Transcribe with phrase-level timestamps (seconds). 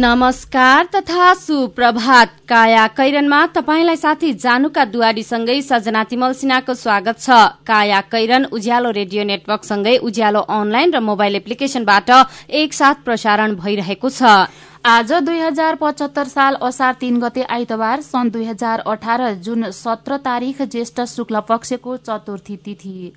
[0.00, 7.28] नमस्कार तथा सुप्रभात। काया कैरनमा तपाईँलाई साथी जानुका दुवारीसँगै सजना तिमल सिन्हाको स्वागत छ।
[7.68, 12.10] काया कैरन उज्यालो रेडियो नेटवर्कसँगै उज्यालो अनलाइन र मोबाइल एप्लिकेशनबाट
[12.48, 14.48] एकसाथ प्रसारण भइरहेको छ।
[14.88, 20.16] आज दुई हजार पचहत्तर साल असार तीन गते आइतबार सन् दुई हजार अठार जुन सत्र
[20.24, 23.12] तारिक ज्येष्ठ शुक्ल पक्षको चतुर्थी तिथि।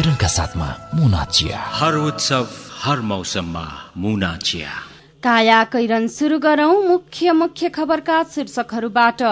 [0.00, 2.48] काया कैरनका साथमा मुना चिया। हर उत्सव
[2.82, 3.64] हर मौसममा
[3.96, 4.68] मुना चिया।
[5.22, 9.22] काया कैरन शुरू गरौं मुख्य मुख्य खबरका शीर्षकहरूबाट।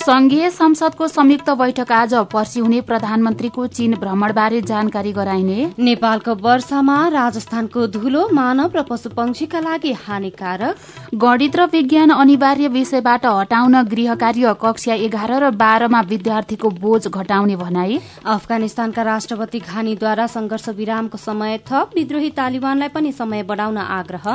[0.00, 7.86] संघीय संसदको संयुक्त बैठक आज पर्सि हुने प्रधानमन्त्रीको चीन भ्रमणबारे जानकारी गराइने। नेपालको वर्षामा राजस्थानको
[7.86, 10.76] धुलो मानव र पशु पंक्षीका लागि हानिकारक।
[11.14, 17.56] गणित र विज्ञान अनिवार्य विषयबाट हटाउन गृह कार्य कक्षा एघार र बाह्रमा विद्यार्थीको बोझ घटाउने
[17.56, 24.26] भनाई। अफगानिस्तानका राष्ट्रपति घानीद्वारा संघर्ष विरामको समय थप विद्रोही तालिबानलाई पनि समय बढ़ाउन आग्रह।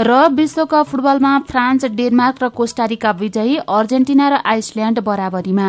[0.00, 5.68] र विश्वकप फुटबलमा फ्रान्स डेनमार्क र कोष्टारिका विजयी अर्जेन्टिना र आइसल्याण्ड बराबरीमा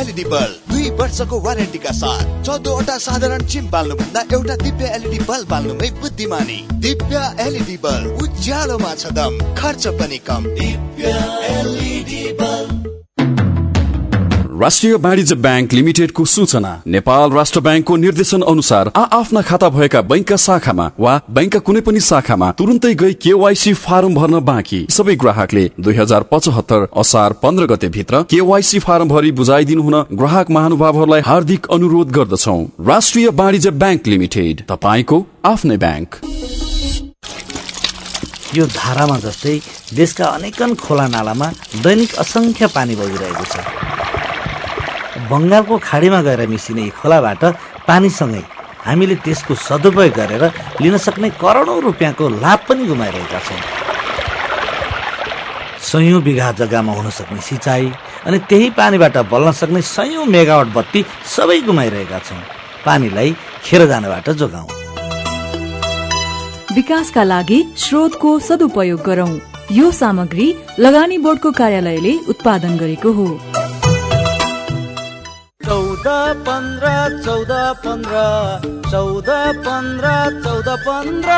[0.00, 5.90] एलइडी बल्ब। दुई वर्षको वारेन्टीका साथ। चौधवटा साधारण चिम बाल्नुभन्दा एउटा दिव्य एलइडी बल्ब बाल्नुमै
[6.00, 11.06] बुद्धिमानी। दिव्य एलइडी बल्ब उज्यालोमा छ दम खर्च पनि कम। दिव्य
[11.50, 11.89] एलइडी
[14.60, 20.36] राष्ट्रिय वाणिज्य ब्याङ्क लिमिटेडको सूचना। नेपाल राष्ट्र ब्याङ्कको निर्देशन अनुसार आ आफ्ना खाता भएका बैंकका
[20.36, 25.94] शाखामा वा बैंकका कुनै पनि शाखामा तुरन्तै गई केवाईसी फारम भर्न बाँकी। सबै ग्राहकले दुई
[25.96, 32.12] हजार पचहत्तर असार पन्ध्र गते भित्र केवाईसी फारम भरि बुझाइदिनु हुन ग्राहक महानुभावहरूलाई हार्दिक अनुरोध
[32.12, 36.20] गर्दछौ। राष्ट्रिय वाणिज्य ब्याङ्क लिमिटेड तपाईँको आफ्नै ब्याङ्क।
[38.54, 39.58] यो धारामा जस्तै
[39.96, 43.88] देशका अनेकन खोला नालामा दैनिक असंख्य पानी बगिरहेको छ।
[45.28, 47.42] बङ्गालको खाडीमा गएर मिसिने खोलाबाट
[47.88, 48.42] पानीसँगै
[48.86, 50.44] हामीले त्यसको सदुपयोग गरेर
[50.80, 53.60] लिन सक्ने करोडौँ रुपियाँको लाभ पनि गुमाइरहेका छौँ।
[55.90, 57.86] सयौँ बिघा जग्गामा हुन सक्ने सिँचाइ
[58.26, 61.04] अनि त्यही पानीबाट बल्न सक्ने सयौँ मेगावट बत्ती
[61.36, 62.42] सबै गुमाइरहेका छौँ।
[62.86, 64.68] पानीलाई खेर जानबाट जोगाउँ।
[66.74, 69.32] विकासका लागि स्रोतको सदुपयोग गरौं।
[69.72, 70.46] यो सामग्री
[70.78, 73.26] लगानी बोर्डको कार्यालयले उत्पादन गरेको हो।
[75.90, 76.06] चौध
[76.46, 76.88] पन्ध्र
[77.24, 77.50] चौध
[77.82, 78.18] पन्ध्र
[78.90, 79.28] चौध
[79.58, 80.06] पन्ध्र
[80.44, 81.30] चौध पन्ध्र।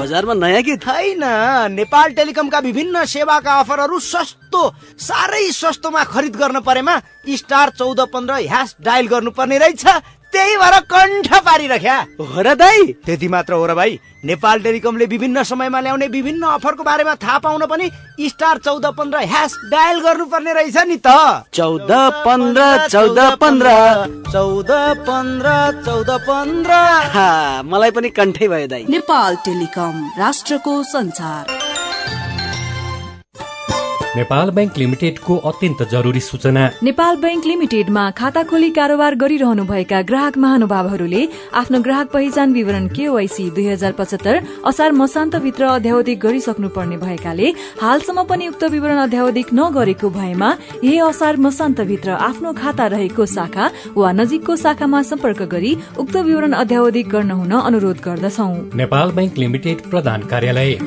[0.00, 1.24] बजारमा नयाँ कि छैन।
[1.72, 4.62] नेपाल टेलिकमका विभिन्न सेवाका अफरहरू सस्तो
[4.98, 6.96] साह्रै सस्तोमा खरिद गर्न परेमा
[7.36, 9.84] स्टार चौध पन्ध्र ह्यास डायल गर्नुपर्ने रहेछ।
[10.32, 15.42] त्यही भएर कण्ठ पारिरख्या हो र दाई। त्यति मात्र हो र भाइ नेपाल टेलिकमले विभिन्न
[15.42, 17.90] समयमा ल्याउने विभिन्न अफरको बारेमा थाहा पाउन पनि
[18.28, 21.08] स्टार चौध पन्ध्र ह्यास डायल गर्नुपर्ने रहेछ नि त।
[21.54, 21.90] चौध
[22.26, 23.68] पन्ध्र चौध पन्ध्र।
[24.32, 24.70] चौध
[25.06, 25.48] पन्ध्र
[25.86, 26.72] चौध पन्ध्र।
[27.70, 31.57] मलाई पनि कण्ठै भयो दाई। नेपाल टेलिकम राष्ट्रको संचार
[34.16, 41.26] नेपाल बैंक लिमिटेडको अत्यन्त जरुरी सूचना। नेपाल बैंक लिमिटेडमा खाता खोली कारोबार गरिरहनुभएका ग्राहक महानुभावहरूले
[41.54, 47.52] आफ्नो ग्राहक पहिचान विवरण केवाईसी दुई हजार पचहत्तर असार मसान्तभित्र अध्यावधिक गरिसक्नु पर्ने भएकाले
[47.82, 50.52] हालसम्म पनि उक्त विवरण अध्यावधिक नगरेको भएमा
[50.84, 57.08] यही असार मसान्तभित्र आफ्नो खाता रहेको शाखा वा नजिकको शाखामा सम्पर्क गरी उक्त विवरण अध्यावधिक
[57.08, 60.78] गर्न हुन अनुरोध गर्दछौ। नेपाल बैंक लिमिटेड प्रधान कार्यालय।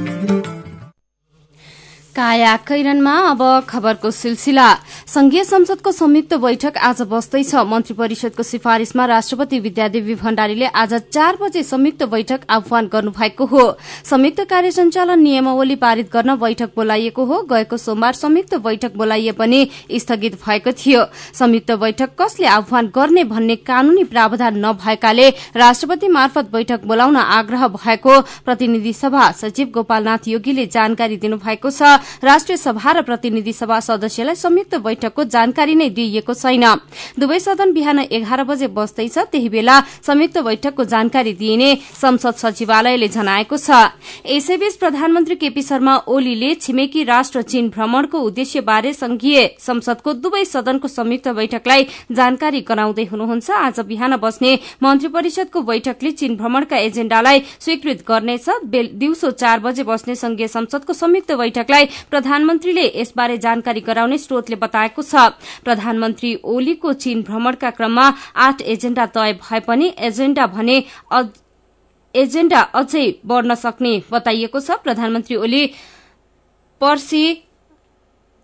[2.16, 4.68] काया कैरनमा अब खबरको सिलसिला।
[5.08, 11.64] संघीय संसदको संयुक्त बैठक आज बस्दैछ मन्त्री परिषदको सिफारिशमा राष्ट्रपति विद्यादेवी भण्डारीले आज चार बजे
[11.64, 13.64] संयुक्त बैठक आह्वान गर्नुभएको हो।
[14.04, 19.70] संयुक्त कार्य सञ्चालन नियमावली पारित गर्न बैठक बोलाइएको हो। गएको सोमबार संयुक्त बैठक बोलाइए पनि
[19.94, 26.86] स्थगित भएको थियो। संयुक्त बैठक कसले आह्वान गर्ने भन्ने कानूनी प्रावधान नभएकाले राष्ट्रपति मार्फत बैठक
[26.86, 33.54] बोलाउन आग्रह भएको प्रतिनिधि सभा सचिव गोपालनाथ योगीले जानकारी दिनुभएको छ। राष्ट्रिय सभा र प्रतिनिधि
[33.54, 36.66] सभा सदस्यलाई संयुक्त बैठकको जानकारी नै दिइएको छैन।
[37.20, 41.70] दुवै सदन बिहान एघार बजे बस्दैछ त्यही बेला संयुक्त बैठकको जानकारी दिइने
[42.02, 43.70] संसद सचिवालयले जनाएको छ।
[44.28, 51.28] यसैबीच प्रधानमन्त्री केपी शर्मा ओलीले छिमेकी राष्ट्र चीन भ्रमणको उद्देश्यबारे संघीय संसदको दुवै सदनको संयुक्त
[51.32, 54.52] बैठकलाई जानकारी गराउँदै हुनुहुन्छ। आज बिहान बस्ने
[54.84, 61.32] मन्त्री परिषदको बैठकले चीन भ्रमणका एजेण्डालाई स्वीकृत गर्नेछ। दिउँसो चार बजे बस्ने संघीय संसदको संयुक्त
[61.34, 65.14] बैठकलाई प्रधानमन्त्रीले यसबारे जानकारी गराउने स्रोतले बताएको छ।
[65.64, 68.06] प्रधानमन्त्री ओलीको चीन भ्रमणका क्रममा
[68.38, 70.78] आठ एजेण्डा तय भए पनि एजेण्डा भने
[72.16, 75.64] एजेण्डा अझै बढ़न सक्ने बताइएको छ। प्रधानमन्त्री ओली
[76.82, 77.24] पर्सी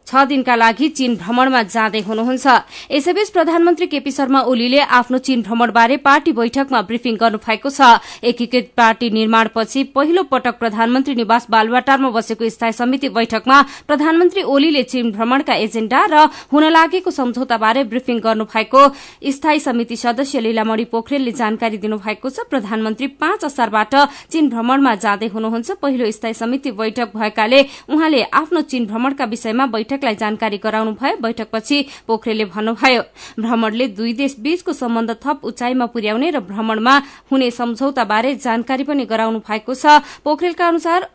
[0.07, 2.47] छ दिनका लागि चीन भ्रमणमा जाँदै हुनुहुन्छ।
[2.91, 8.71] यसैबीच प्रधानमन्त्री केपी शर्मा ओलीले आफ्नो चीन भ्रमणबारे पार्टी बैठकमा ब्रिफिङ गर्नु भएको छ। एकीकृत
[8.77, 13.57] पार्टी निर्माणपछि पहिलो पटक प्रधानमन्त्री निवास बालुवाटारमा बसेको स्थायी समिति बैठकमा
[13.87, 16.15] प्रधानमन्त्री ओलीले चीन भ्रमणका एजेण्डा र
[16.53, 18.81] हुन लागेको सम्झौताबारे ब्रिफिङ गर्नु भएको
[19.27, 23.95] स्थायी समिति सदस्य लीलामणि पोखरेलले जानकारी दिनुभएको छ। प्रधानमन्त्री पाँच असारबाट
[24.31, 27.59] चीन भ्रमणमा जाँदै हुनुहुन्छ। पहिलो स्थायी समिति बैठक भएकाले
[27.91, 29.65] उहाँले आफ्नो चीन भ्रमणका विषयमा
[29.97, 33.01] बैठकलाई जानकारी गराउनु भयो। बैठकपछि पोखरेलले भन्नुभयो
[33.41, 36.95] भ्रमणले दुई देश बीचको सम्बन्ध थप उचाइमा पुर्याउने र भ्रमणमा
[37.31, 41.09] हुने सम्झौताबारे जानकारी पनि गराउनु भएको छ। पोखरेलका अनुसार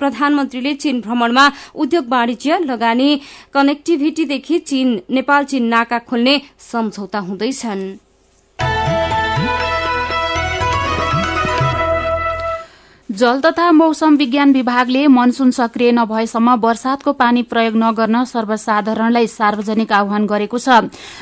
[0.00, 1.44] प्रधानमन्त्रीले चीन भ्रमणमा
[1.74, 3.10] उद्योग वाणिज्य लगानी
[3.50, 8.07] कनेक्टिभिटीदेखि चीन नेपाल चीन नाका खोल्ने सम्झौता हुँदैछन्।
[13.18, 20.26] जल तथा मौसम विज्ञान विभागले मनसून सक्रिय नभएसम्म वर्षातको पानी प्रयोग नगर्न सर्वसाधारणलाई सार्वजनिक आह्वान
[20.26, 20.68] गरेको छ।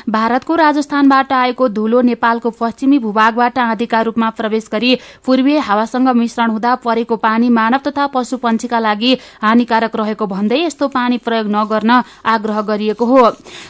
[0.05, 4.93] भारतको राजस्थानबाट आएको धूलो नेपालको पश्चिमी भूभागबाट आँधीका रूपमा प्रवेश गरी
[5.25, 10.87] पूर्वीय हावासँग मिश्रण हुँदा परेको पानी मानव तथा पशु पंक्षीका लागि हानिकारक रहेको भन्दै यस्तो
[10.89, 13.23] पानी प्रयोग नगर्न आग्रह गरिएको हो।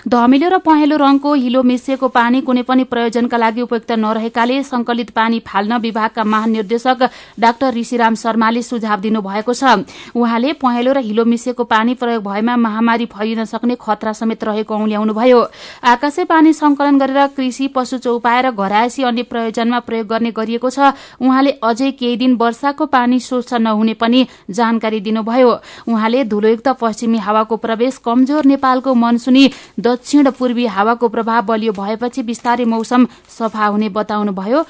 [0.10, 5.40] धमिलो र पहेँलो रंगको हिलो मिसिएको पानी कुनै पनि प्रयोजनका लागि उपयुक्त नरहेकाले संकलित पानी
[5.48, 7.10] फाल्न विभागका महानिर्देशक
[7.40, 13.06] डाक्टर ऋषिराम शर्माले सुझाव दिनुभएको छ। उहाँले पहेँलो र हिलो मिसिएको पानी प्रयोग भएमा महामारी
[13.08, 15.40] फैलिन सक्ने खतरा समेत रहेको औल्याउनुभयो
[15.86, 20.92] आकाशे पानी संकलन गरेर कृषि पशु चौपाएर घरायसी अन्य प्रयोजनमा प्रयोग गर्ने गरिएको छ।
[21.22, 25.52] उहाँले अझै केही दिन वर्षाको पानी शोषण नहुने पनि जानकारी दिनुभयो।
[25.88, 29.50] उहाँले धुलोयुक्त पश्चिमी हावाको प्रवेश कमजोर नेपालको मनसुनी
[29.80, 34.66] दक्षिण पूर्वी हावाको प्रभाव बलियो भएपछि बिस्तारै मौसम सफा हुने बताउनुभयो।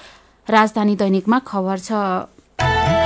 [0.48, 2.97] राजधानी दैनिकमा खबर छ।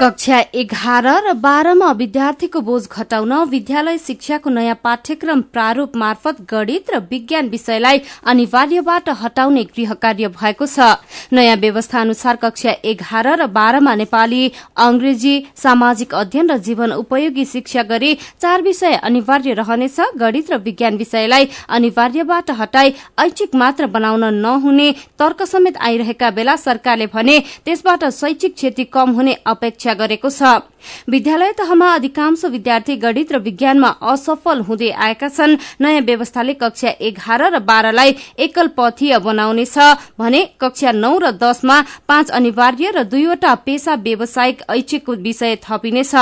[0.00, 6.98] कक्षा एघार र बाह्रमा विद्यार्थीको बोझ घटाउन विद्यालय शिक्षाको नयाँ पाठ्यक्रम प्रारूप मार्फत गणित र
[7.10, 10.88] विज्ञान विषयलाई अनिवार्यबाट हटाउने गृह कार्य भएको छ।
[11.32, 14.42] नयाँ व्यवस्था अनुसार कक्षा एघार र बाह्रमा नेपाली
[14.78, 20.96] अंग्रेजी सामाजिक अध्ययन र जीवन उपयोगी शिक्षा गरी चार विषय अनिवार्य रहनेछ। गणित र विज्ञान
[20.96, 28.54] विषयलाई अनिवार्यबाट हटाई ऐच्छिक मात्र बनाउन नहुने तर्क समेत आइरहेका बेला सरकारले भने त्यसबाट शैक्षिक
[28.54, 30.42] क्षति कम हुने अपेक्षा गरेको छ।
[31.08, 37.42] विद्यालय तहमा अधिकांश विद्यार्थी गणित र विज्ञानमा असफल हुँदै आएका छन्। नयाँ व्यवस्थाले कक्षा एघार
[37.54, 39.78] र बाह्रलाई एकल पथीय बनाउनेछ
[40.18, 41.76] भने कक्षा नौ र दशमा
[42.08, 46.14] पाँच अनिवार्य र दुईवटा पेशा व्यावसायिक ऐच्छिक विषय थपिनेछ।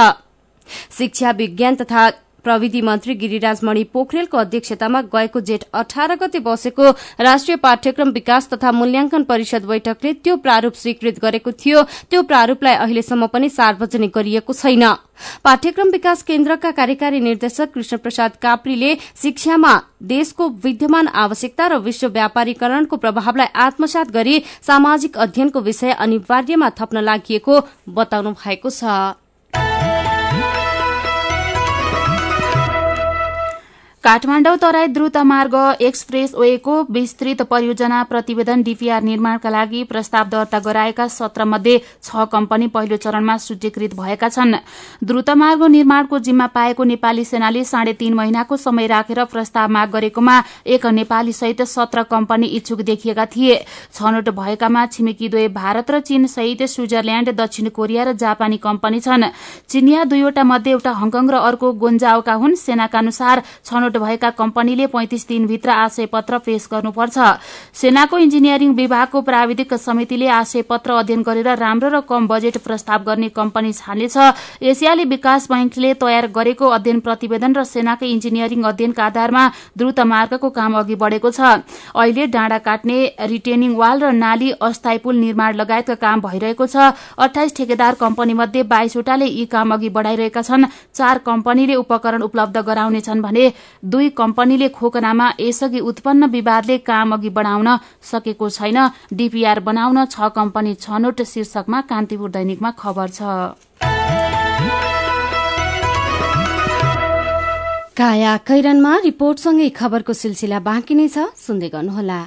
[0.99, 2.11] शिक्षा विज्ञान तथा
[2.45, 8.73] प्रविधि मन्त्री गिरिराज मणि पोखरेलको अध्यक्षतामा गएको जेठ अठार गते बसेको राष्ट्रिय पाठ्यक्रम विकास तथा
[8.73, 14.85] मूल्याङ्कन परिषद बैठकले त्यो प्रारूप स्वीकृत गरेको थियो। त्यो प्रारूपलाई अहिलेसम्म पनि सार्वजनिक गरिएको छैन।
[15.45, 22.97] पाठ्यक्रम विकास केन्द्रका कार्यकारी निर्देशक कृष्ण प्रसाद काप्रीले शिक्षामा देशको विद्यमान आवश्यकता र विश्व व्यापारीकरणको
[22.97, 27.41] प्रभावलाई आत्मसात गरी सामाजिक अध्ययनको विषय अनिवार्यमा थप्न लागि
[27.89, 28.85] बताउनु भएको छ।
[34.05, 41.07] काठमाडौँ तराई द्रुत मार्ग एक्सप्रेस वेको विस्तृत परियोजना प्रतिवेदन डीपीआर निर्माणका लागि प्रस्ताव दर्ता गराएका
[41.09, 44.55] सत्र मध्ये छ कम्पनी पहिलो चरणमा सूचीकृत भएका छन्।
[45.05, 50.37] द्रुत मार्ग निर्माणको जिम्मा पाएको नेपाली सेनाले साढे तीन महिनाको समय राखेर प्रस्ताव माग गरेकोमा
[50.69, 53.57] एक नेपाली सहित सत्र कम्पनी इच्छुक देखिएका थिए।
[53.95, 59.25] छनौट भएकामा छिमेकी दुवै भारत र चीन सहित स्विजरल्याण्ड दक्षिण कोरिया र जापानी कम्पनी छन्।
[59.71, 65.27] चिनिया दुईवटा मध्ये एउटा हङकङ र अर्को गोन्जाओका हुन्। सेनाका अनुसार छनौट भएका कम्पनीले पैंतिस
[65.29, 67.19] दिनभित्र आशय पत्र पेश गर्नुपर्छ।
[67.75, 73.29] सेनाको इन्जिनियरिङ विभागको प्राविधिक समितिले आशय पत्र अध्ययन गरेर राम्रो र कम बजेट प्रस्ताव गर्ने
[73.31, 74.17] कम्पनी छान्नेछ।
[74.63, 79.45] एसियाली विकास बैंकले तयार गरेको अध्ययन प्रतिवेदन र सेनाकै इन्जिनियरिङ अध्ययनका आधारमा
[79.79, 81.41] द्रुत मार्गको काम अघि बढ़ेको छ।
[81.95, 87.57] अहिले डाँडा काट्ने रिटेनिङ वाल र नाली अस्थायी पुल निर्माण लगायतका काम भइरहेको छ। अठाइस
[87.57, 93.45] ठेकेदार कम्पनी मध्ये बाइसवटाले यी काम अघि बढ़ाइरहेका छन्। चार कम्पनीले उपकरण उपलब्ध गराउनेछन् भने
[93.85, 97.69] दुई कम्पनीले खोकनामा यसअघि उत्पन्न विवादले काम अघि बढ़ाउन
[98.03, 98.79] सकेको छैन।
[99.13, 103.21] डीपीआर बनाउन छ कम्पनी छनौट शीर्षकमा कान्तिपुर दैनिकमा खबर छ।
[107.95, 112.19] काया कैरनमा रिपोर्टसँगै खबरको सिलसिला बाँकी नै छ सुन्दै गर्नुहोला।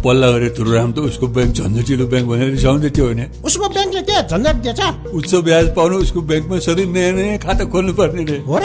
[0.00, 4.16] पल्ला गरेर तुरुराम त उसको ब्याङ्क झन्झटिलो ब्याङ्क भनेर रिसाउँदै थियो भने उसको ब्याङ्कले के
[4.32, 4.80] झन्झट दिएछ।
[5.12, 8.64] उच्च ब्याज पाउनु उसको ब्याङ्कमा सधैँ नयाँ नयाँ खाता खोल्नु पर्ने रे। हो र?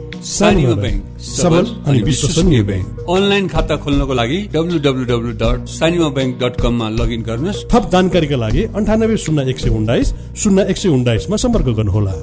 [0.21, 6.09] सानिमा ब्याङ्क सबल अनि विश्वसनीय ब्याङ्क। अनलाइन खाता खोल्नको लागि W W W dot Sanima
[6.17, 10.77] bank dot कममा लगइन गर्नुहोस्। थप जानकारीका लागि अन्ठानब्बे शून्य एक सय उन्नाइस शून्य एक
[10.77, 12.13] सय उन्नाइसमा सम्पर्क गर्नुहोला।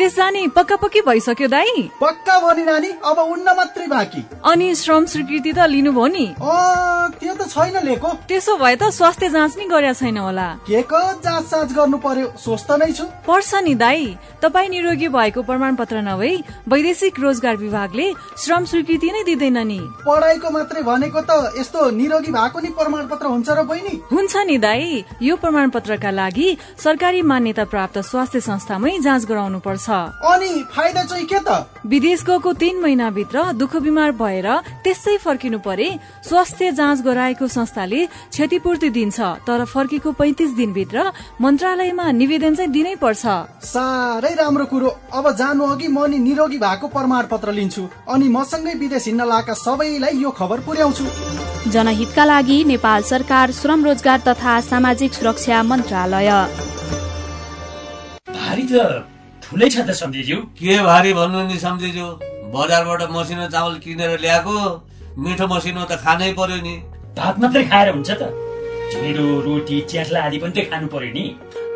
[0.00, 4.74] विदेश जाने पक्का पक्की भइसक्यो दाई। पक्का भयो नि नानी अब उन्न मात्रै बाँकी। अनि
[4.74, 6.26] श्रम स्वीकृति त लिनुभयो नि।
[7.20, 11.00] त्यो त छैन लिएको त्यसो भए त स्वास्थ्य जाँच नि गरेका छैन होला। के को
[11.20, 16.00] जाँच साँच गर्नु पर्यो स्वस्थ नै छु। पर्छ नि दाई। तपाईँ निरोगी भएको प्रमाण पत्र
[16.00, 16.32] नभई
[16.64, 18.06] वैदेशिक रोजगार विभागले
[18.40, 23.26] श्रम स्वीकृति नै दिँदैन नि। पढाइको मात्रै भनेको त यस्तो निरोगी भएको नि प्रमाण पत्र
[23.28, 23.94] हुन्छ र बहिनी?
[24.08, 26.48] हुन्छ नि दाई। यो प्रमाण पत्रका लागि
[26.80, 29.88] सरकारी मान्यता प्राप्त स्वास्थ्य संस्थामै जाँच गराउनु पर्छ।
[30.30, 31.66] अनि फाइदा चाहिँ के त?
[31.86, 34.48] विदेश गएको तीन महिनाभित्र दुःख बिमार भएर
[34.84, 35.88] त्यसै फर्किनु परे
[36.28, 43.24] स्वास्थ्य जाँच गराएको संस्थाले क्षतिपूर्ति दिन्छ तर फर्केको पैतिस दिनभित्र मन्त्रालयमा निवेदन चाहिँ दिनै पर्छ।
[43.66, 48.74] साह्रै राम्रो कुरो। अब जानु अघि म नि निरोगी भएको प्रमाण पत्र लिन्छु अनि मसँगै
[48.74, 51.04] विदेश हिँड्न लाएका सबैलाई यो खबर पुर्याउँछु।
[51.70, 56.30] जनहितका लागि नेपाल सरकार श्रम रोजगार तथा सामाजिक सुरक्षा मन्त्रालय।
[59.50, 62.06] ठुलै छ त सम्झिज्यू। के भारी भन्नु नि सम्झिज्यू?
[62.54, 64.56] बजारबाट मसिनो चामल किनेर ल्याएको
[65.22, 66.74] मिठो मसिनो त खानै पर्यो नि।
[67.18, 68.22] भात मात्रै खाएर हुन्छ त।
[68.94, 71.24] ढिँडो रोटी च्याख्ला आदि पनि त खानु पर्यो नि।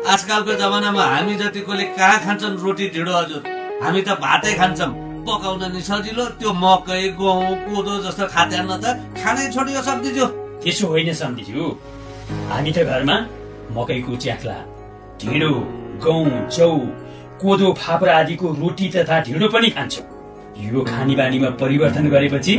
[0.07, 3.41] आजकलको जमानामा हामी जतिकोले कहाँ खान्छन् रोटी ढिँडो हजुर
[3.83, 4.91] हामी त भातै खान्छौँ।
[5.27, 8.85] पकाउन नि सजिलो त्यो मकै गहुँ कोदो जस्तो खाद्यान्न त
[9.19, 10.25] खानै छोडियो सम्झिज्यू।
[10.63, 11.63] त्यसो होइन सम्झिज्यू।
[12.49, 13.17] हामी त घरमा
[13.75, 14.57] मकैको च्याख्ला
[15.19, 15.51] ढिँडो
[16.03, 16.69] गहुँ चौ
[17.41, 20.05] कोदो फापर आदिको रोटी तथा ढिँडो पनि खान्छौँ।
[20.65, 22.55] यो खानी बानीमा परिवर्तन गरेपछि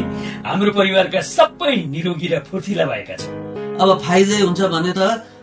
[0.47, 3.33] हाम्रो परिवारका सबै निरोगी र फुर्तिला भएका छौँ।
[3.81, 5.01] अब फाइदै हुन्छ भने त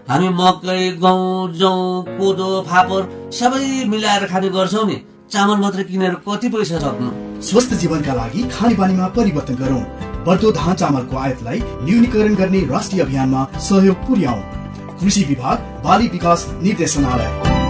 [0.10, 1.74] हामी मकै गहुँ जौ
[2.20, 4.98] कोदो फापर सबै मिलाएर खाने गर्छौँ नि।
[5.32, 7.10] चामल मात्र किनेर कति पैसा सक्नु?
[7.42, 9.84] स्वस्थ जीवनका लागि खाने बानीमा परिवर्तन गरौँ।
[10.26, 14.40] बढ्दो धान चामलको आयातलाई न्यूनीकरण गर्ने राष्ट्रिय अभियानमा सहयोग पुर्याउ।
[15.02, 17.63] कृषि विभाग बाली विकास निर्देशनालय।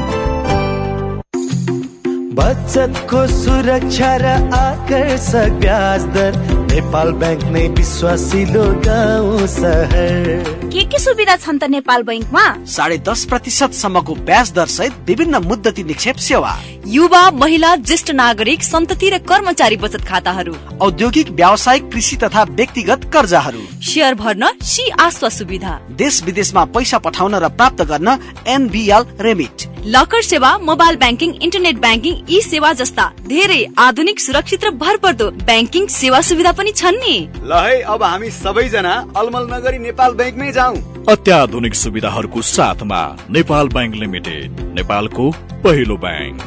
[2.33, 4.25] बचतको सुरक्षा र
[4.57, 6.37] आकर्षक ब्याज दर
[6.71, 10.25] नेपाल ब्याङ्क नै विश्वासिलो गाउँ सहर।
[10.73, 15.43] के के सुविधा छन् त नेपाल बैङ्कमा साढे दस प्रतिशत सम्मको ब्याज दर सहित विभिन्न
[15.45, 16.53] मुद्दती निक्षेप सेवा।
[16.87, 23.61] युवा महिला ज्येष्ठ नागरिक सन्तति र कर्मचारी बचत खाताहरू। औद्योगिक व्यावसायिक कृषि तथा व्यक्तिगत कर्जाहरू।
[23.83, 30.21] सेयर भर्न सी आस्वा सुविधा। देश विदेशमा पैसा पठाउन र प्राप्त गर्न एनबिएल रेमिट। लकर
[30.21, 36.21] सेवा mobile banking internet banking e सेवा जस्ता धेरै आधुनिक सुरक्षित र भरपर्दो ब्याङ्किङ सेवा
[36.27, 40.77] सुविधा पनि छन् नि। ल है अब हामी सबैजना अलमल नगरी नेपाल ब्याङ्कमै जाउँ।
[41.09, 45.29] अत्याधुनिक सुविधाहरूको साथमा नेपाल ब्याङ्क लिमिटेड नेपालको
[45.65, 46.39] पहिलो ब्याङ्क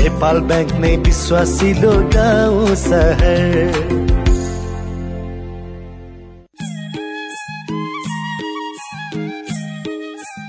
[0.00, 4.17] नेपाल ब्याङ्क नै विश्वासिलो गाउँ सहर।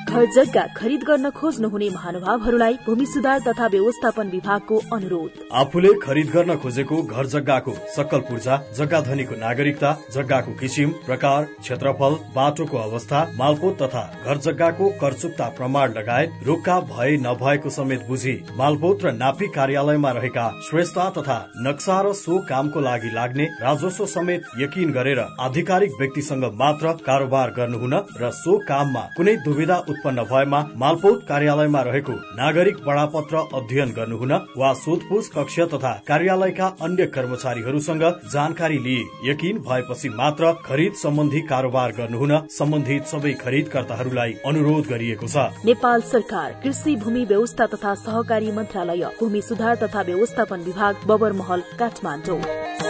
[0.10, 6.56] घर जग्गा खरिद गर्न खोज्नुहुने महानुभावहरूलाई भूमि सुधार तथा व्यवस्थापन विभागको अनुरोध। आफूले खरिद गर्न
[6.64, 13.78] खोजेको घर जग्गाको सक्कल पूर्जा जग्गा धनीको नागरिकता जग्गाको किसिम प्रकार क्षेत्रफल बाटोको अवस्था मालपोत
[13.82, 20.12] तथा घर जग्गाको करचुक्ता प्रमाण लगायत रोक्का भए नभएको समेत बुझी मालपोत र नापी कार्यालयमा
[20.18, 21.38] रहेका श्रेष्ठता तथा
[21.68, 27.96] नक्सा र सो कामको लागि लाग्ने राजस्व समेत यकिन गरेर आधिकारिक व्यक्तिसँग मात्र कारोबार गर्नुहुन
[28.22, 34.72] र सो काममा कुनै दुविधा उत्पन्न भएमा मालपोत कार्यालयमा रहेको नागरिक बडापत्र अध्ययन गर्नुहुन वा
[34.76, 38.04] सोधपुछ कक्ष तथा कार्यालयका अन्य कर्मचारीहरूसँग
[38.34, 45.66] जानकारी लिए यकिन भएपछि मात्र खरिद सम्बन्धी कारोबार गर्नुहुन सम्बन्धित सबै खरिदकर्ताहरूलाई अनुरोध गरिएको छ।
[45.66, 52.89] नेपाल सरकार कृषि भूमि व्यवस्था तथा सहकारी मन्त्रालय भूमि सुधार तथा व्यवस्थापन विभाग बबरमहल काठमाडौँ।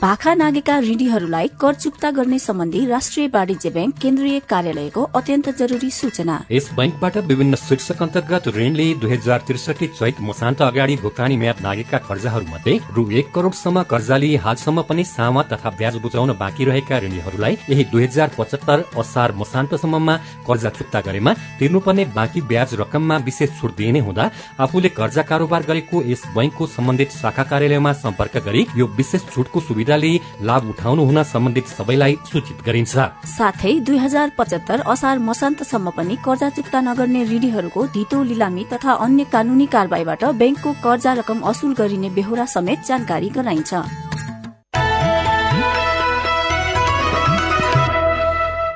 [0.00, 6.34] भाखा नागेका ऋणीहरूलाई कर चुक्ता गर्ने सम्बन्धी राष्ट्रिय वाणिज्य बैंक केन्द्रीय कार्यालयको अत्यन्त जरुरी सूचना।
[6.50, 11.98] यस बैंकबाट विभिन्न शीर्षक अन्तर्गत ऋणले दुई हजार त्रिसठी चैत मसान्त अगाडि भुक्तानी म्याद नागेका
[12.08, 13.84] कर्जाहरू मध्ये रु एक करोड़सम्म
[14.16, 19.32] लिए हालसम्म पनि सामा तथा ब्याज बुझाउन बाँकी रहेका ऋणीहरूलाई यही दुई हजार पचहत्तर असार
[19.40, 20.16] मसान्तसम्ममा
[20.48, 26.02] कर्जा चुक्ता गरेमा तिर्नुपर्ने बाँकी ब्याज रकममा विशेष छुट दिइने हुँदा आफूले कर्जा कारोबार गरेको
[26.12, 31.22] यस बैंकको सम्बन्धित शाखा कार्यालयमा सम्पर्क गरी यो विशेष छुटको सुविधा लिई लाभ उठाउनु हुन
[31.22, 32.96] सम्बन्धित सबैलाई सूचित गरिन्छ।
[33.28, 39.24] साथै दुई हजार पचहत्तर असार मसान्तसम्म पनि कर्जा चुक्ता नगर्ने ऋणीहरूको धितो लिलामी तथा अन्य
[39.32, 43.74] कानूनी कारवाहीबाट बैंकको कर्जा रकम असुल गरिने बेहोरा समेत जानकारी गराइन्छ।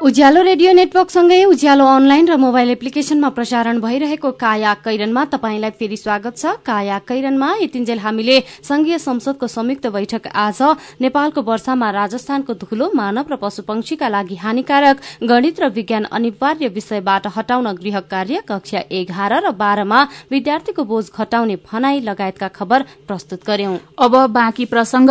[0.01, 6.37] उज्यालो रेडियो नेटवर्कसँगै उज्यालो अनलाइन र मोबाइल एप्लिकेशनमा प्रसारण भइरहेको काया कैरनमा तपाईँलाई फेरि स्वागत
[6.37, 10.61] छ। काया कैरनमा यतिन्जेल हामीले संघीय संसदको संयुक्त बैठक आज
[11.05, 17.27] नेपालको वर्षामा राजस्थानको धुलो मानव र पशु पंक्षीका लागि हानिकारक गणित र विज्ञान अनिवार्य विषयबाट
[17.37, 20.01] हटाउन गृह कार्य कक्षा एघार र बाह्रमा
[20.33, 25.11] विद्यार्थीको बोझ घटाउने भनाई लगायतका खबर प्रस्तुत गर्यौं। अब बाँकी प्रसंग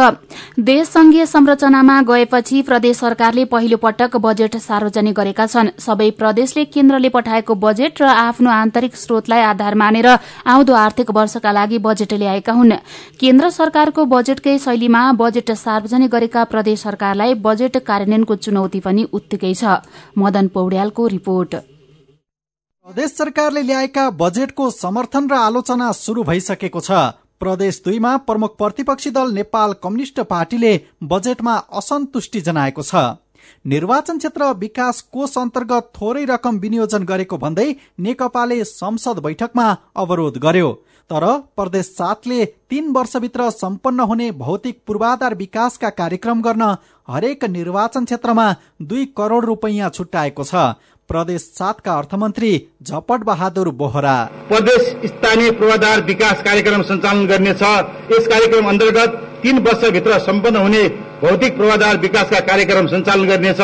[0.66, 7.10] देश संघीय संरचनामा गएपछि प्रदेश सरकारले पहिलो पटक बजेट सार्वजनिक गरेका छन्। सबै प्रदेशले केन्द्रले
[7.12, 10.08] पठाएको बजेट र आफ्नो आन्तरिक स्रोतलाई आधार मानेर
[10.48, 12.72] आउँदो आर्थिक वर्षका लागि बजेट ल्याएका हुन्।
[13.20, 19.84] केन्द्र सरकारको बजेटकै शैलीमा बजेट सार्वजनिक गरेका प्रदेश सरकारलाई बजेट कार्यान्वयनको चुनौती पनि उत्तिकै छ।
[20.16, 21.52] मदन पौड्यालको रिपोर्ट।
[22.88, 26.92] प्रदेश सरकारले ल्याएका बजेटको समर्थन र आलोचना शुरू भइसकेको छ।
[27.40, 30.72] प्रदेश दुईमा प्रमुख प्रतिपक्षी दल नेपाल कम्युनिष्ट पार्टीले
[31.04, 33.04] बजेटमा असन्तुष्टि जनाएको छ।
[33.66, 39.66] निर्वाचन क्षेत्र विकास कोष अन्तर्गत थोरै रकम विनियोजन गरेको भन्दै नेकपाले संसद बैठकमा
[39.96, 40.72] अवरोध गर्यो।
[41.10, 41.26] तर
[41.56, 46.76] प्रदेश सातले तीन वर्षभित्र सम्पन्न हुने भौतिक पूर्वाधार विकासका कार्यक्रम गर्न
[47.08, 48.46] हरेक निर्वाचन क्षेत्रमा
[48.82, 50.56] दुई करोड़ रुपैयाँ छुट्याएको छ।
[51.10, 52.52] प्रदेश सातका अर्थमन्त्री
[52.84, 54.14] झपट बहादुर बोहरा।
[54.48, 57.64] प्रदेश स्थानीय पूर्वाधार विकास कार्यक्रम सञ्चालन गर्नेछ।
[58.12, 60.88] यस कार्यक्रम अन्तर्गत तीन वर्षभित्र सम्पन्न हुने
[61.22, 63.62] भौतिक पूर्वाधार विकासका कार्यक्रम सञ्चालन गर्नेछ।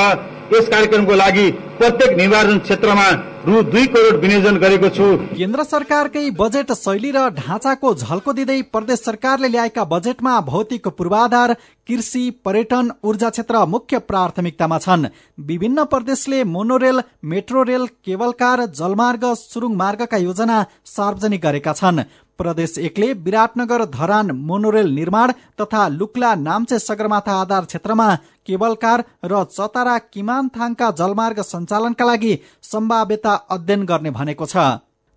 [0.53, 1.45] यस कार्यक्रमको लागि
[1.77, 3.05] प्रत्येक निर्वाचन क्षेत्रमा
[3.45, 8.99] रु दुई करोड़ विनियोजन गरेको छु। केन्द्र सरकारकै बजेट शैली र ढाँचाको झल्को दिँदै प्रदेश
[8.99, 11.53] सरकारले ल्याएका बजेटमा भौतिक पूर्वाधार
[11.89, 15.07] कृषि पर्यटन ऊर्जा क्षेत्र मुख्य प्राथमिकतामा छन्।
[15.41, 22.03] विभिन्न प्रदेशले monorail metro rail cable car जलमार्ग सुरुङ मार्गका योजना सार्वजनिक गरेका छन्।
[22.39, 28.09] प्रदेश एकले विराटनगर धरान मोनोरेल निर्माण तथा लुक्ला नाम्चे सगरमाथा आधार क्षेत्रमा
[28.45, 34.67] केबल कार र चतारा किमानथाङका जलमार्ग सञ्चालनका लागि सम्भाव्यता अध्ययन गर्ने भनेको छ।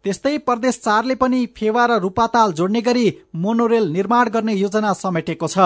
[0.05, 3.07] त्यस्तै प्रदेश चारले पनि फेवा र रूपाताल जोड्ने गरी
[3.37, 5.59] मोनोरेल निर्माण गर्ने योजना समेटेको छ।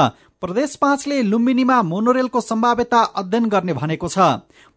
[0.42, 4.18] प्रदेश पाँचले लुम्बिनीमा मोनोरेलको सम्भाव्यता अध्ययन गर्ने भनेको छ।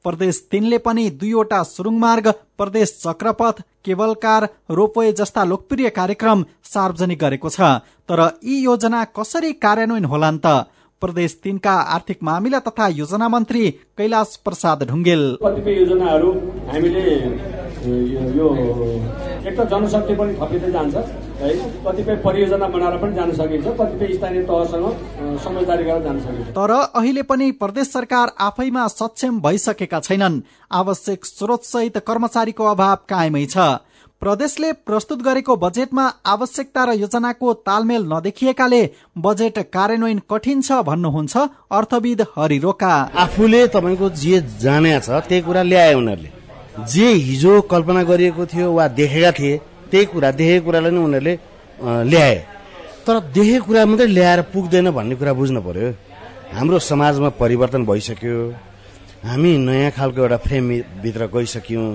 [0.05, 7.19] प्रदेश तीनले पनि दुईवटा सुरुङ मार्ग प्रदेश चक्रपथ केबल कार रोपवे जस्ता लोकप्रिय कार्यक्रम सार्वजनिक
[7.19, 7.59] गरेको छ।
[8.05, 10.47] तर यी योजना कसरी कार्यान्वयन होलान् त?
[11.01, 13.63] प्रदेश तीनका आर्थिक मामिला तथा योजना मन्त्री
[13.97, 15.23] कैलाश प्रसाद ढुङ्गेल।
[16.69, 17.05] हामीले
[17.85, 18.47] यो
[19.45, 20.95] एक त जनशक्ति पनि थपिँदै जान्छ
[21.41, 21.49] है।
[21.85, 27.23] कतिपय परियोजना बनाएर पनि जान सकिन्छ कतिपय स्थानीय तहसँग समझदारी गरेर जान सकिन्छ। तर अहिले
[27.23, 30.41] पनि प्रदेश सरकार आफैमा सक्षम भइसकेका छैनन्।
[30.73, 33.57] आवश्यक स्रोत सहित कर्मचारीको अभाव कायमै छ।
[34.21, 38.81] प्रदेशले प्रस्तुत गरेको बजेटमा आवश्यकता र योजनाको तालमेल नदेखिएकाले
[39.17, 41.37] बजेट कार्यान्वयन कठिन छ भन्नुहुन्छ
[41.71, 42.93] अर्थविद हरिरोका।
[43.25, 46.44] आफूले तपाईँको जे जाने छ त्यही कुरा ल्याए उनीहरूले।
[46.83, 49.57] जे हिजो कल्पना गरिएको थियो वा देखेका थिए
[49.91, 51.33] त्यही कुरा देखेको कुरालाई नै उनीहरूले
[52.11, 52.35] ल्याए।
[53.07, 55.87] तर देखेको कुरा मात्रै ल्याएर पुग्दैन भन्ने कुरा बुझ्नु पर्यो।
[56.55, 58.35] हाम्रो समाजमा परिवर्तन भइसक्यो।
[59.23, 61.87] हामी नयाँ खालको एउटा फ्रेमभित्र गइसक्यौँ।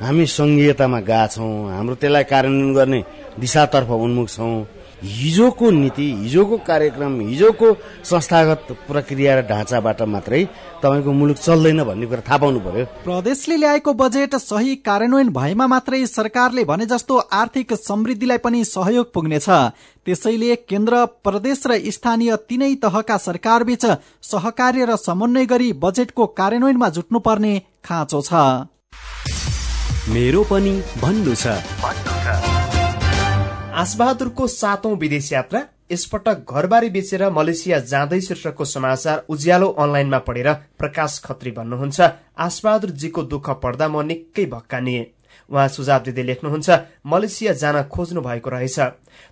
[0.00, 3.00] हामी सङ्घीयतामा गएका छौँ। हाम्रो त्यसलाई कार्यान्वयन गर्ने
[3.38, 4.54] दिशातर्फ उन्मुख छौँ।
[5.04, 7.72] हिजोको नीति हिजोको कार्यक्रम हिजोको
[8.04, 10.44] संस्थागत प्रक्रिया र ढाँचाबाट मात्रै
[10.82, 16.04] तपाईँको मुलुक चल्दैन भन्ने कुरा थाहा पाउनु पर्यो प्रदेशले ल्याएको बजेट सही कार्यान्वयन भएमा मात्रै
[16.06, 19.48] सरकारले भने जस्तो आर्थिक समृद्धिलाई पनि सहयोग पुग्नेछ।
[20.06, 23.84] त्यसैले केन्द्र प्रदेश र स्थानीय तीनै तहका सरकारबीच
[24.22, 28.32] सहकार्य र समन्वय गरी बजेटको कार्यान्वयनमा जुट्नुपर्ने खाँचो छ।
[30.08, 32.53] मेरो पनि भन्नु छ।
[33.74, 35.60] आसबहादुरको सातौं विदेश यात्रा
[35.92, 42.00] यसपटक घरबारी बेचेर मलेसिया जाँदै शीर्षकको समाचार उज्यालो अनलाइनमा पढेर प्रकाश खत्री भन्नुहुन्छ
[42.46, 45.02] आसबहादुरजीको दुःख पढ्दा म निकै भक्कानिए।
[45.50, 48.78] उहाँ सुझाव दिँदै लेख्नुहुन्छ मलेसिया जान खोज्नु भएको रहेछ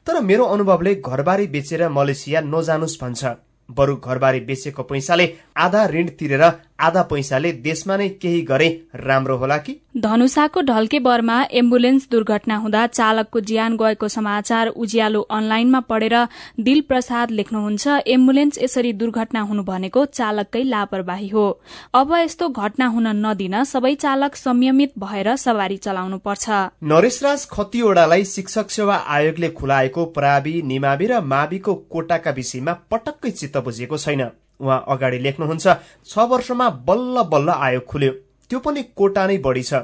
[0.07, 3.23] तर मेरो अनुभवले घरबारी बेचेर मलेसिया नजानुस् भन्छ।
[3.69, 5.27] बरु घरबारी बेचेको पैसाले
[5.57, 6.45] आधा ऋण तिरेर
[6.83, 9.73] आधा पैसाले देशमा नै केही गरे राम्रो होला कि?
[9.97, 16.17] धनुषाको ढल्के बरमा एम्बुलेन्स दुर्घटना हुँदा चालकको ज्यान गएको समाचार उज्यालो अनलाइनमा पढेर
[16.61, 21.47] दिल प्रसाद लेख्नुहुन्छ एम्बुलेन्स यसरी दुर्घटना हुनु भनेको चालककै लापरवाही हो।
[21.95, 28.71] अब यस्तो घटना हुन नदिन सबै चालक संयमित भएर सवारी चलाउनु पर्छ नरेशराज खतिवड़ालाई शिक्षक
[28.71, 34.31] सेवा आयोगले खुलाएको प्रावि निमावि र माविको कोटाका विषयमा पटक्कै चित्त बुझेको छैन।
[34.63, 35.67] उहाँ अगाडि लेख्नुहुन्छ
[36.07, 38.13] छ वर्षमा बल्ल बल्ल आयोग खुल्यो।
[38.51, 39.75] त्यो पनि कोटा नै बढ़ी छ।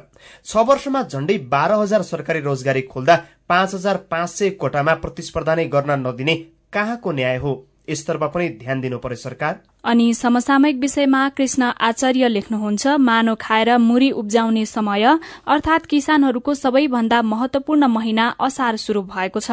[0.44, 3.16] छ वर्षमा झण्डै बाह्र हजार सरकारी रोजगारी खोल्दा
[3.48, 6.34] पाँच हजार पाँच सय कोटामा प्रतिस्पर्धा नै गर्न नदिने
[6.72, 7.67] कहाँको न्याय हो?
[7.88, 14.10] यसतर्फ पनि ध्यान दिनु पर्यो सरकार। अनि समसामयिक विषयमा कृष्ण आचार्य लेख्नुहुन्छ मानो खाएर मुरी
[14.10, 15.04] उब्जाउने समय
[15.46, 19.50] अर्थात किसानहरूको सबैभन्दा महत्वपूर्ण महिना असार शुरू भएको छ।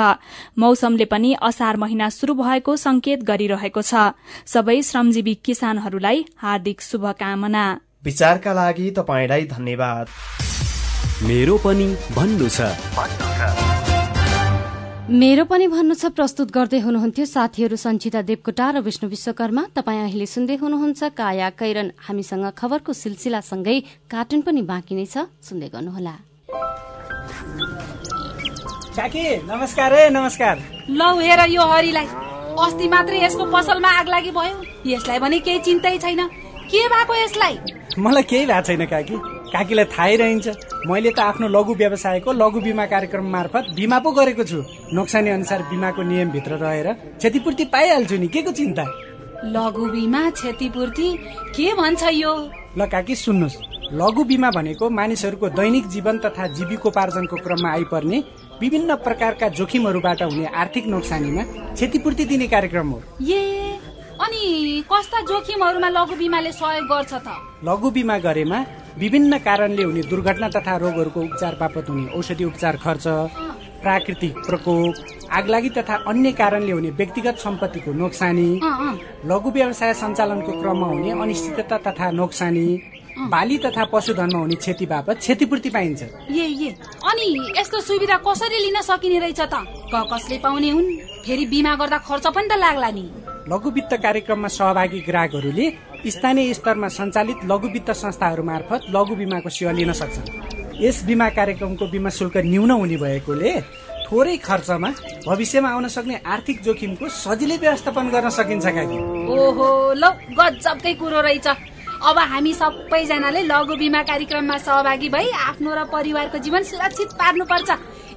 [0.60, 7.66] मौसमले पनि असार महिना शुरू भएको संकेत गरिरहेको छ। सबै श्रमजीवी किसानहरूलाई हार्दिक शुभकामना।
[8.06, 10.08] विचारका लागि तपाईँलाई धन्यवाद।
[11.24, 13.75] मेरो पनि भन्नु छ।
[15.06, 20.26] मेरो पनि भन्नु छ प्रस्तुत गर्दै हुनुहुन्थ्यो साथीहरू सञ्चिता देवकोटा र विष्णु विश्वकर्मा। तपाईँ अहिले
[20.26, 23.78] सुन्दै हुनुहुन्छ काया कैरन। हामीसँग खबरको सिलसिलासँगै
[24.10, 26.16] कार्टुन पनि बाँकी नै छ। सुन्दै गर्नुहोला।
[29.46, 30.56] नमस्कार है नमस्कार।
[30.90, 32.08] लौ हेर यो हरिलाई।
[32.66, 34.58] अस्ति मात्रै यसको पसलमा आग लागि भयो।
[34.90, 36.22] यसलाई भने केही चिन्तै छैन।
[36.66, 37.56] के भएको यसलाई?
[37.94, 40.48] मलाई केही भएको छैन काकी। काकीलाई थाहै रहन्छ।
[40.86, 44.60] मैले त आफ्नो लघु व्यवसायको लघु बिमा कार्यक्रम मार्फत बिमा पो गरेको छु।
[44.94, 46.88] नोक्सानी अनुसार बिमाको नियमभित्र रहेर
[47.20, 48.84] क्षतिपूर्ति पाइहाल्छु नि। के को चिन्ता?
[49.46, 51.08] लघु बिमा क्षतिपूर्ति?
[51.56, 52.34] के भन्छ यो?
[52.78, 53.58] ल काकी सुन्नुहोस्।
[53.94, 58.24] लघु बिमा भनेको मानिसहरूको दैनिक जीवन तथा जीविकोपार्जनको क्रममा आइपर्ने
[58.62, 63.80] विभिन्न प्रकारका जोखिमहरूबाट हुने आर्थिक नोक्सानीमा क्षतिपूर्ति दिने कार्यक्रम हो। ए
[64.16, 64.42] अनि
[64.92, 67.28] कस्ता जोखिमहरूमा लघु बिमाले सहयोग गर्छ त?
[67.64, 68.60] लघु बिमा गरेमा
[69.00, 73.06] विभिन्न कारणले हुने दुर्घटना तथा रोगहरूको उपचार बापत हुने औषधि उपचार खर्च
[73.84, 74.94] प्राकृतिक प्रकोप
[75.38, 78.50] आगलागी तथा अन्य कारणले हुने व्यक्तिगत सम्पत्तिको नोक्सानी
[79.30, 82.68] लघु व्यवसाय सञ्चालनको क्रममा हुने अनिश्चितता तथा नोक्सानी
[83.32, 86.70] बाली तथा पशुधनमा हुने क्षति बापत क्षतिपूर्ति पाइन्छ। ए ए
[87.10, 87.28] अनि
[87.60, 89.56] यस्तो सुविधा कसरी लिन सकिने रहेछ त?
[90.14, 90.88] कसले पाउने हुन्?
[91.26, 93.06] फेरि बिमा गर्दा खर्च पनि त लाग्ला नि।
[93.52, 95.68] लघु वित्त कार्यक्रममा सहभागी ग्राहकहरूले
[96.12, 101.86] स्थानीय स्तरमा सञ्चालित लघु वित्त संस्थाहरू मार्फत लघु बिमाको सेवा लिन सक्छन् यस बिमा कार्यक्रमको
[101.88, 103.52] बिमा शुल्क न्यून हुने भएकोले
[104.06, 104.90] थोरै खर्चमा
[105.28, 108.98] भविष्यमा आउन सक्ने आर्थिक जोखिमको सजिलै व्यवस्थापन गर्न सकिन्छ काकी।
[109.34, 110.04] ओहो ल
[110.38, 111.48] गजबकै कुरो रहेछ।
[112.06, 117.70] अब हामी सबैजनाले लघु बिमा कार्यक्रममा सहभागी भई आफ्नो र परिवारको जीवन सुरक्षित पार्नुपर्छ।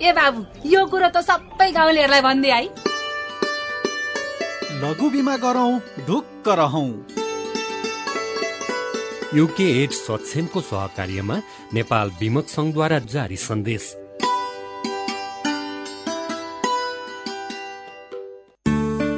[0.03, 2.65] ए बाबु यो कुरो त सबै गाउँलेहरूलाई भनिदिए है।
[4.83, 5.73] लघु बिमा गरौँ
[6.07, 6.91] ढुक्क रहौँ।
[9.35, 11.37] युके एड सक्षमको सहकार्यमा
[11.75, 13.95] नेपाल विमक संघद्वारा जारी सन्देश।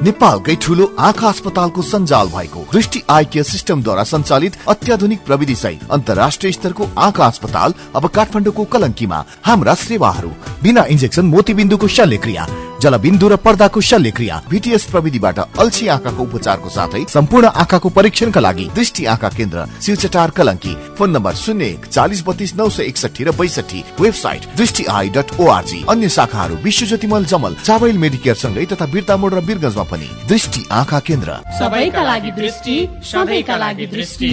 [0.04, 6.52] नेपालकै ठुलो आँखा अस्पतालको सञ्जाल भएको दृष्टि आई केयर सिस्टमद्वारा सञ्चालित अत्याधुनिक प्रविधि सहित अन्तर्राष्ट्रिय
[6.52, 10.30] स्तरको आँखा अस्पताल अब काठमाडौँको कलङ्कीमा हाम्रा सेवाहरू
[10.62, 12.46] बिना इन्जेक्सन मोतीबिन्दुको शल्यक्रिया
[12.82, 19.04] जलबिन्दु र पर्दाको शल्यक्रिया भिटिएस प्रविधिबाट अल्छी आँखाको उपचारको साथै सम्पूर्ण आँखाको परीक्षणका लागि दृष्टि
[19.06, 23.84] आँखा केन्द्र शिवचटार कलङ्की। फोन नम्बर शून्य एक चालिस बत्तीस नौ सय एकसठी र बैसठी
[24.00, 29.34] वेबसाइट दृष्टि आई डट ओआरजी अन्य शाखाहरू विश्व ज्योतिमल जमल चावल मेडिकेयर सँगै तथा बिर्तामोड
[29.34, 32.76] र बिरगंजमा पनि दृष्टि आँखा केन्द्र। सबैका लागि दृष्टि
[33.12, 34.32] सबैका लागि दृष्टि।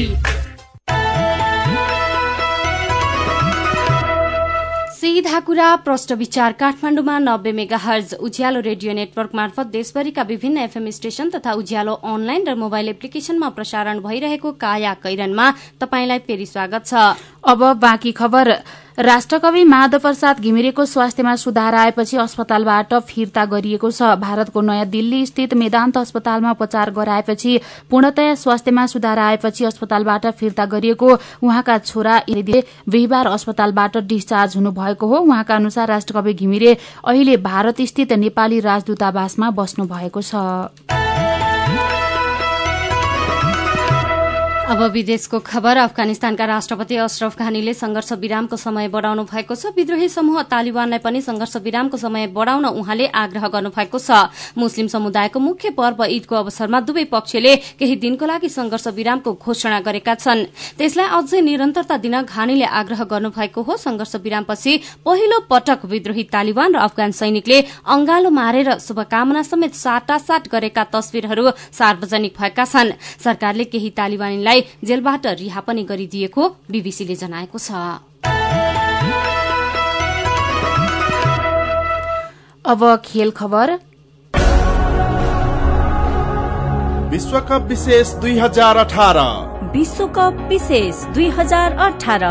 [5.18, 11.30] सीधा प्रष्ट विचार काठमाडौँमा नब्बे mega hertz Ujyaalo radio network मार्फत देशभरिका विभिन्न एफएम स्टेशन
[11.36, 15.50] तथा उज्यालो अनलाइन र मोबाइल एप्लिकेशनमा प्रसारण भइरहेको काया कैरनमा
[15.82, 16.94] तपाईंलाई फेरि स्वागत छ।
[17.44, 18.52] अब बाँकी खबर।
[18.98, 25.54] राष्ट्रकवि माधव प्रसाद घिमिरेको स्वास्थ्यमा सुधार आएपछि अस्पतालबाट फिर्ता गरिएको छ। भारतको नयाँ दिल्ली स्थित
[25.54, 27.60] मेदान्त अस्पतालमा उपचार गराएपछि
[27.92, 35.56] पूर्णतया स्वास्थ्यमा सुधार आएपछि अस्पतालबाट फिर्ता गरिएको उहाँका छोरा बिहिबार अस्पतालबाट डिस्चार्ज हुनुभएको हो। उहाँका
[35.56, 41.07] अनुसार राष्ट्रकवि घिमिरे अहिले भारत स्थित नेपाली राजदूतावासमा बस्नु भएको छ।
[44.68, 50.42] अब विदेशको खबर। अफगानिस्तानका राष्ट्रपति अशरफ घानीले संघर्ष विरामको समय बढ़ाउनु भएको छ। विद्रोही समूह
[50.44, 54.28] तालिबानलाई पनि संघर्ष विरामको समय बढ़ाउन उहाँले आग्रह गर्नुभएको छ।
[54.60, 60.16] मुस्लिम समुदायको मुख्य पर्व ईदको अवसरमा दुवै पक्षले केही दिनको लागि संघर्ष विरामको घोषणा गरेका
[60.16, 60.44] छन्।
[60.76, 64.78] त्यसलाई अझै निरन्तरता दिन घानीले आग्रह गर्नुभएको हो। संघर्ष विरामपछि
[65.08, 72.36] पहिलो पटक विद्रोही तालिबान र अफगान सैनिकले अंगालो मारेर शुभकामना समेत साटासाट गरेका तस्विरहरू सार्वजनिक
[72.36, 72.92] भएका छन्।
[73.24, 77.72] सरकारले केही तालिबानीलाई जेलबाट रिहा पनि गरिदिएको बीबीसीले जनाएको छ।
[82.66, 83.72] अब खेल खबर।
[87.12, 89.18] विश्वकप विशेष दुई हजार अठार।
[89.74, 92.24] विश्वकप विशेष दुई हजार अठार।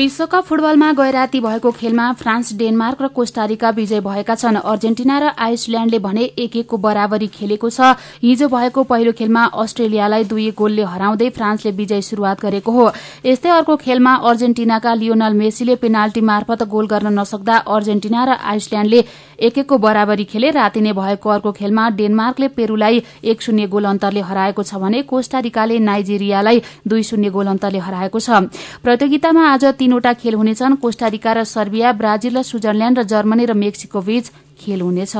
[0.00, 5.98] विश्वकप फुटबलमा गैराती भएको खेलमा फ्रान्स डेनमार्क र कोस्टारिका विजय भएका छन्। अर्जेन्टिना र आइसल्याण्डले
[6.00, 11.70] भने एक एकको बराबरी खेलेको छ। हिजो भएको पहिलो खेलमा अस्ट्रेलियालाई दुई गोलले हराउँदै फ्रान्सले
[11.76, 12.86] विजय शुरूआत गरेको हो।
[13.26, 19.04] यस्तै अर्को खेलमा अर्जेन्टिनाका लियोनल मेसीले पेनाल्टी मार्फत गोल गर्न नसक्दा अर्जेन्टिना र आइसल्याण्डले
[19.40, 24.20] एक एकको बराबरी खेले। राति नै भएको अर्को खेलमा डेनमार्कले पेरूलाई एक शून्य गोल अन्तरले
[24.22, 28.48] हराएको छ भने कोस्टारिकाले नाइजेरियालाई दुई शून्य गोल अन्तरले हराएको छ।
[28.80, 33.98] प्रतियोगितामा आज तीनवटा खेल हुनेछन्। कोस्टारिका र सर्बिया ब्राजिल र स्विजरल्याण्ड र जर्मनी र मेक्सिको
[33.98, 34.24] बीच
[34.54, 35.14] खेल हुनेछ।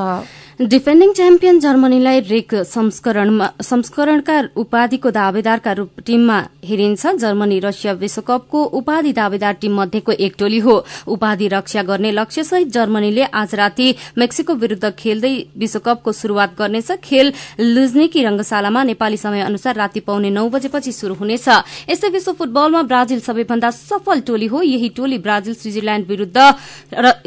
[0.60, 9.54] डिफेन्डिङ च्याम्पियन जर्मनीलाई रेक संस्करणका उपाधिको दावेदारका रूप टीममा हेरिन्छ। जर्मनी रसिया विश्वकपको उपाधि दावेदार
[9.60, 10.74] टीम मध्येको एक टोली हो।
[11.08, 18.24] उपाधि रक्षा गर्ने लक्ष्यसहित जर्मनीले आज राति मेक्सिको विरूद्ध खेल्दै विश्वकपको शुरूआत गर्नेछ। खेल लुजनेकी
[18.24, 21.48] रंगशालामा नेपाली समय अनुसार राति पाउने नौ बजेपछि शुरू हुनेछ।
[21.88, 26.38] यस्तै विश्व फुटबलमा ब्राजिल सबैभन्दा सफल टोली हो। यही टोली ब्राजिल स्विजरल्याण्ड विरूद्ध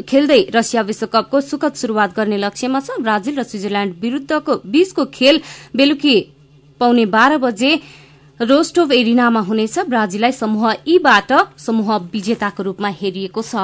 [0.06, 5.40] खेल्दै रसिया विश्वकपको सुखद शुरूआत गर्ने लक्ष्यमा छ। ब्राजिल र स्विजरल्याण्ड विरूद्धको बीचको खेल
[5.72, 6.16] बेलुकी
[6.80, 7.70] पाउने बाह्र बजे
[8.40, 13.54] रोस्टोभ एरिनामा हुनेछ। ब्राजिललाई समूह ईबाट समूह विजेताको रूपमा हेरिएको छ।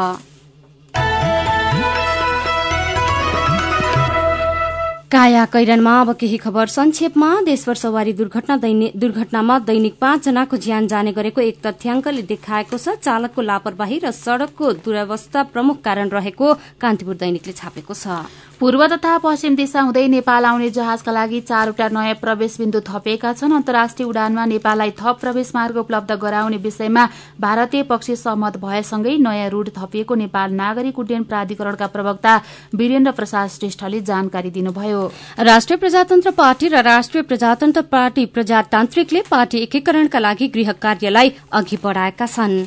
[5.10, 8.56] काया कैरनमा अब केही खबर संक्षेपमा। देशभर सवारी दुर्घटना
[8.94, 15.42] दुर्घटनामा दैनिक पाँचजनाको ज्यान जाने गरेको एक तथ्याङ्कले देखाएको छ। चालकको लापरवाही र सड़कको दुरवस्था
[15.50, 18.22] प्रमुख कारण रहेको कान्तिपुर दैनिकले छापेको छ।
[18.60, 23.52] पूर्व तथा पश्चिम दिशा हुँदै नेपाल आउने जहाजका लागि चारवटा नयाँ प्रवेश बिन्दु थपिएका छन्।
[23.54, 27.06] अन्तर्राष्ट्रिय उडानमा नेपाललाई थप प्रवेश मार्ग उपलब्ध गराउने विषयमा
[27.40, 32.36] भारतीय पक्ष सहमत भएसँगै नयाँ रूट थपिएको नेपाल नागरिक उड्डयन प्राधिकरणका प्रवक्ता
[32.76, 35.02] वीरेन्द्र प्रसाद श्रेष्ठले जानकारी दिनुभयो।
[35.40, 42.26] राष्ट्रिय प्रजातन्त्र पार्टी र राष्ट्रिय प्रजातन्त्र पार्टी प्रजातान्त्रिकले पार्टी एकीकरणका लागि गृह कार्यलाई अघि बढ़ाएका
[42.28, 42.64] छन्।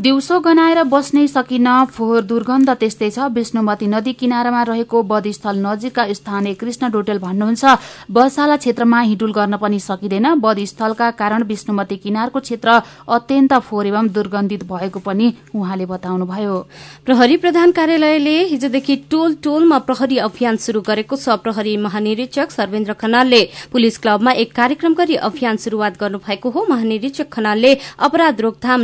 [0.00, 6.54] दिउँसो गनाएर बस्नै सकिन फोहोर दुर्गन्ध त्यस्तै छ। विष्णुमती नदी किनारामा रहेको बधस्थल नजिकका स्थानीय
[6.56, 7.64] कृष्ण डोटेल भन्नुहुन्छ
[8.08, 14.64] बसाला क्षेत्रमा हिडुल गर्न पनि सकिँदैन। बधस्थलका कारण विष्णुमती किनारको क्षेत्र अत्यन्त फोहोर एवं दुर्गन्धित
[14.64, 16.56] भएको पनि उहाँले बताउनुभयो।
[17.04, 23.42] प्रहरी प्रधान कार्यालयले हिजोदेखि टोल टोलमा प्रहरी अभियान शुरू गरेको छ। प्रहरी महानिरीक्षक सर्वेन्द्र खनालले
[23.68, 28.80] पुलिस क्लबमा एक कार्यक्रम गरी अभियान शुरूआत गर्नुभएको हो। महानिरीक्षक खनालले अपराध रोकथाम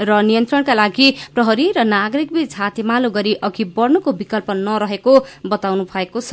[0.00, 5.12] र नियन्त्रण का लागि प्रहरी र नागरिकबीच हातेमालो गरी अघि बढ़नुको विकल्प नरहेको
[5.46, 6.32] बताउनु भएको छ।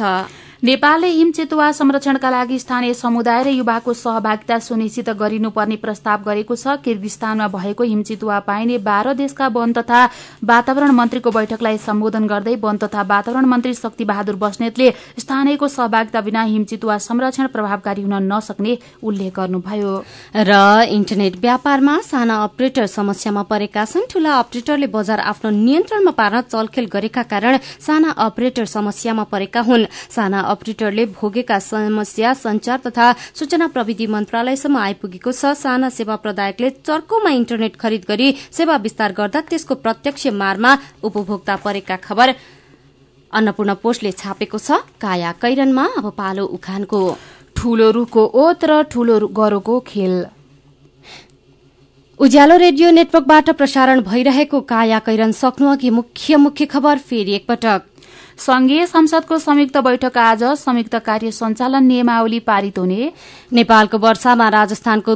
[0.63, 6.81] नेपालले हिम चितुवा संरक्षणका लागि स्थानीय समुदाय र युवाको सहभागिता सुनिश्चित गरिनुपर्ने प्रस्ताव गरेको छ।
[6.81, 9.99] किर्गिस्तानमा भएको हिमचितुवा पाइने बाह्र देशका वन तथा
[10.43, 14.89] वातावरण मन्त्रीको बैठकलाई सम्बोधन गर्दै वन तथा वातावरण मन्त्री शक्ति बहादुर बस्नेतले
[15.19, 19.93] स्थानीयको सहभागिता बिना हिमचितुवा संरक्षण प्रभावकारी हुन नसक्ने उल्लेख गर्नुभयो।
[20.41, 20.51] र
[20.89, 27.23] इन्टरनेट व्यापारमा साना अपरेटर समस्यामा परेका छन्। ठूला अपरेटरले बजार आफ्नो नियन्त्रणमा पार्न चलखेल गरेका
[27.29, 34.77] कारण साना अपरेटर समस्यामा परेका हुन्। साना अपरेटरले भोगेका समस्या संचार तथा सूचना प्रविधि मन्त्रालयसम्म
[34.79, 40.77] आइपुगेको छ। साना सेवा प्रदायकले चर्कोमा इन्टरनेट खरिद गरी सेवा विस्तार गर्दा त्यसको प्रत्यक्ष मारमा
[41.03, 42.35] उपभोक्ता परेका खबर
[43.33, 47.01] अन्नपूर्ण पोस्टले छापेको छ। काया कैरनमा अब पालो उखानको।
[47.55, 50.15] ठूलो रूखको ओत र ठूलो गरोको खेल।
[52.19, 57.81] उज्यालो रेडियो नेटवर्कबाट प्रसारण भइरहेको काया कैरन सक्नु अघि मुख्य मुख्य खबर फेरि एकपटक।
[58.37, 63.11] संघीय संसदको संयुक्त बैठक आज संयुक्त कार्य सञ्चालन नियमावली पारित हुने।
[63.51, 65.15] नेपालको वर्षामा राजस्थानको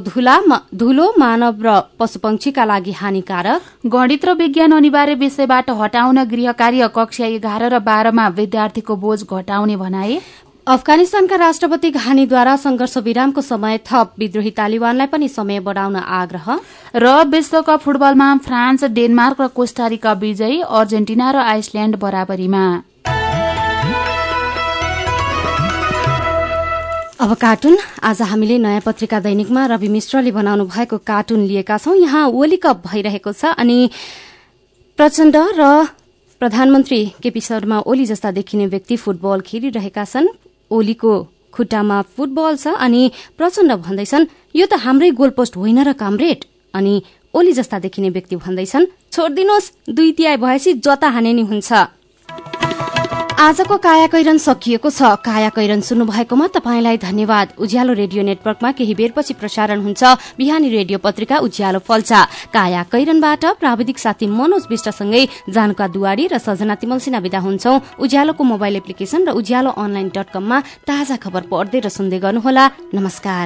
[0.73, 7.25] धुलो मानव र पशुपक्षीका लागि हानिकारक। गणित र विज्ञान अनिवार्य विषयबाट हटाउन गृह कार्य कक्षा
[7.27, 10.19] एघार र बाह्रमा विद्यार्थीको बोझ घटाउने भनाए।
[10.67, 16.47] अफगानिस्तानका राष्ट्रपति घानीद्वारा संघर्ष विरामको समय थप विद्रोही तालिबानलाई पनि समय बढ़ाउन आग्रह।
[16.95, 22.65] र विश्वकप फुटबलमा फ्रान्स डेनमार्क र कोस्टारिका विजयी अर्जेन्टिना र आइसल्याण्ड बराबरीमा।
[27.21, 32.33] अब कार्टुन। आज हामीले नयाँ पत्रिका दैनिकमा रवि मिश्रले बनाउनु भएको कार्टुन लिएका छौं। यहाँ
[32.33, 33.77] ओली कप भइरहेको छ अनि
[34.97, 35.85] प्रचण्ड र
[36.41, 40.33] प्रधानमन्त्री केपी शर्मा ओली जस्ता देखिने व्यक्ति फुटबल खेलिरहेका छन्।
[40.71, 41.13] ओलीको
[41.53, 44.25] खुट्टामा फुटबल छ अनि प्रचण्ड भन्दैछन्
[44.57, 46.93] यो त हाम्रै गोलपोस्ट होइन र कामरेड। अनि
[47.37, 51.69] ओली जस्ता देखिने व्यक्ति भन्दैछन् छोडिदिनुहोस् दुई तिहाई भएपछि जता हाने नि हुन्छ।
[53.41, 58.93] आजको काया कैरन सकिएको छ। काया कैरन सुन्नु भएकोमा तपाईँलाई धन्यवाद। उज्यालो रेडियो नेटवर्कमा केही
[58.93, 62.19] बेरपछि प्रसारण हुन्छ। बिहानी रेडियो पत्रिका उज्यालो फल्चा।
[62.53, 68.43] काया कैरनबाट प्राविधिक साथी मनोज विष्टसँगै जानका दुवारी र सजना तिमल सिन्हा विदा हुन्छौ। उज्यालोको
[68.45, 73.45] मोबाइल एप्लिकेशन र उज्यालो अनलाइन डट कममा ताजा खबर पढ्दै र सुन्दै गर्नुहोला। नमस्कार।